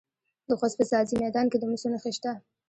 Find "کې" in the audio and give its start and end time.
1.51-1.57